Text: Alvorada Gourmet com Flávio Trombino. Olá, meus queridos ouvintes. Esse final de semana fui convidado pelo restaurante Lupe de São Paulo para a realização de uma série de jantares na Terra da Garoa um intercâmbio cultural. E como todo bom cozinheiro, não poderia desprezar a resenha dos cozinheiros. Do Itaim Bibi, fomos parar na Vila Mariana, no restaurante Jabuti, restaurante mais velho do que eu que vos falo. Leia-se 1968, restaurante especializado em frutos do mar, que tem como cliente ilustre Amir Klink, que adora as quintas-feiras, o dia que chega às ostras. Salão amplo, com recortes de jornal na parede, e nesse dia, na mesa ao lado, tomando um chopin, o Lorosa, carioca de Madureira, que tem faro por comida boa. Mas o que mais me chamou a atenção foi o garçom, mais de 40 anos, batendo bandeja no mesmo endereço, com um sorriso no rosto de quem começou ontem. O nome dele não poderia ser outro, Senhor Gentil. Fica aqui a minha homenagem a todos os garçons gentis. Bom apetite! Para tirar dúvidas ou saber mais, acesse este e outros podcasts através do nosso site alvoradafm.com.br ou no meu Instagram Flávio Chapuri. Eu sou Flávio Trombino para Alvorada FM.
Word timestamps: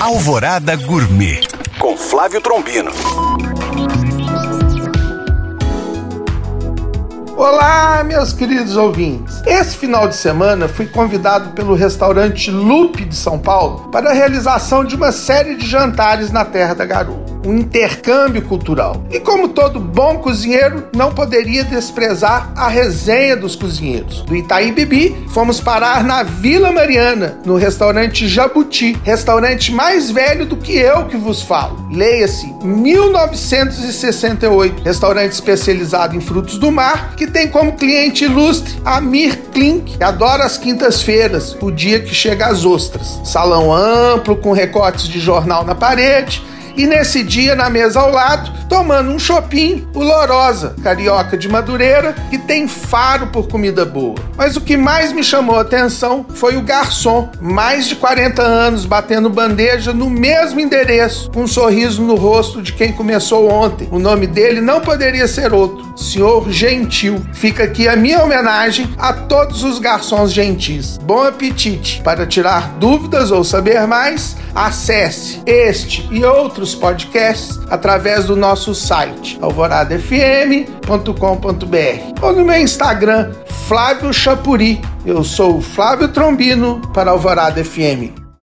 Alvorada 0.00 0.74
Gourmet 0.76 1.42
com 1.78 1.94
Flávio 1.94 2.40
Trombino. 2.40 2.90
Olá, 7.36 8.02
meus 8.02 8.32
queridos 8.32 8.78
ouvintes. 8.78 9.42
Esse 9.44 9.76
final 9.76 10.08
de 10.08 10.16
semana 10.16 10.66
fui 10.68 10.86
convidado 10.86 11.50
pelo 11.50 11.74
restaurante 11.74 12.50
Lupe 12.50 13.04
de 13.04 13.14
São 13.14 13.38
Paulo 13.38 13.90
para 13.90 14.08
a 14.08 14.14
realização 14.14 14.86
de 14.86 14.96
uma 14.96 15.12
série 15.12 15.54
de 15.56 15.66
jantares 15.66 16.30
na 16.30 16.46
Terra 16.46 16.74
da 16.74 16.86
Garoa 16.86 17.29
um 17.44 17.58
intercâmbio 17.58 18.42
cultural. 18.42 19.02
E 19.10 19.18
como 19.20 19.48
todo 19.48 19.80
bom 19.80 20.18
cozinheiro, 20.18 20.84
não 20.94 21.12
poderia 21.12 21.64
desprezar 21.64 22.52
a 22.56 22.68
resenha 22.68 23.36
dos 23.36 23.56
cozinheiros. 23.56 24.22
Do 24.22 24.36
Itaim 24.36 24.72
Bibi, 24.72 25.26
fomos 25.30 25.60
parar 25.60 26.04
na 26.04 26.22
Vila 26.22 26.70
Mariana, 26.72 27.38
no 27.44 27.56
restaurante 27.56 28.28
Jabuti, 28.28 28.96
restaurante 29.04 29.72
mais 29.72 30.10
velho 30.10 30.46
do 30.46 30.56
que 30.56 30.76
eu 30.76 31.06
que 31.06 31.16
vos 31.16 31.42
falo. 31.42 31.88
Leia-se 31.92 32.52
1968, 32.62 34.82
restaurante 34.82 35.32
especializado 35.32 36.16
em 36.16 36.20
frutos 36.20 36.58
do 36.58 36.70
mar, 36.70 37.14
que 37.16 37.26
tem 37.26 37.48
como 37.48 37.72
cliente 37.72 38.24
ilustre 38.24 38.78
Amir 38.84 39.40
Klink, 39.52 39.96
que 39.96 40.04
adora 40.04 40.44
as 40.44 40.56
quintas-feiras, 40.56 41.56
o 41.60 41.70
dia 41.70 42.00
que 42.00 42.14
chega 42.14 42.46
às 42.46 42.64
ostras. 42.64 43.20
Salão 43.24 43.72
amplo, 43.72 44.36
com 44.36 44.52
recortes 44.52 45.08
de 45.08 45.18
jornal 45.18 45.64
na 45.64 45.74
parede, 45.74 46.42
e 46.76 46.86
nesse 46.86 47.22
dia, 47.22 47.54
na 47.54 47.68
mesa 47.68 48.00
ao 48.00 48.10
lado, 48.10 48.50
tomando 48.68 49.10
um 49.10 49.18
chopin, 49.18 49.86
o 49.94 50.02
Lorosa, 50.02 50.74
carioca 50.82 51.36
de 51.36 51.48
Madureira, 51.48 52.14
que 52.30 52.38
tem 52.38 52.68
faro 52.68 53.26
por 53.28 53.48
comida 53.48 53.84
boa. 53.84 54.14
Mas 54.36 54.56
o 54.56 54.60
que 54.60 54.76
mais 54.76 55.12
me 55.12 55.24
chamou 55.24 55.56
a 55.56 55.62
atenção 55.62 56.24
foi 56.34 56.56
o 56.56 56.62
garçom, 56.62 57.28
mais 57.40 57.86
de 57.86 57.96
40 57.96 58.42
anos, 58.42 58.86
batendo 58.86 59.28
bandeja 59.28 59.92
no 59.92 60.08
mesmo 60.08 60.60
endereço, 60.60 61.30
com 61.30 61.42
um 61.42 61.46
sorriso 61.46 62.02
no 62.02 62.14
rosto 62.14 62.62
de 62.62 62.72
quem 62.72 62.92
começou 62.92 63.50
ontem. 63.50 63.88
O 63.90 63.98
nome 63.98 64.26
dele 64.26 64.60
não 64.60 64.80
poderia 64.80 65.26
ser 65.26 65.52
outro, 65.52 65.92
Senhor 65.96 66.50
Gentil. 66.50 67.20
Fica 67.32 67.64
aqui 67.64 67.88
a 67.88 67.96
minha 67.96 68.22
homenagem 68.22 68.88
a 68.98 69.12
todos 69.12 69.64
os 69.64 69.78
garçons 69.78 70.32
gentis. 70.32 70.98
Bom 70.98 71.24
apetite! 71.24 72.00
Para 72.02 72.26
tirar 72.26 72.76
dúvidas 72.78 73.30
ou 73.30 73.42
saber 73.42 73.86
mais, 73.86 74.36
acesse 74.54 75.42
este 75.46 76.08
e 76.10 76.24
outros 76.24 76.59
podcasts 76.74 77.58
através 77.70 78.26
do 78.26 78.36
nosso 78.36 78.74
site 78.74 79.38
alvoradafm.com.br 79.40 82.22
ou 82.22 82.32
no 82.32 82.44
meu 82.44 82.60
Instagram 82.60 83.32
Flávio 83.66 84.12
Chapuri. 84.12 84.80
Eu 85.06 85.24
sou 85.24 85.60
Flávio 85.60 86.08
Trombino 86.08 86.80
para 86.92 87.10
Alvorada 87.10 87.64
FM. 87.64 88.19